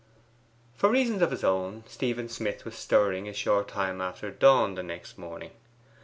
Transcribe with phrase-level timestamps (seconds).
[0.73, 4.81] For reasons of his own, Stephen Smith was stirring a short time after dawn the
[4.81, 5.51] next morning.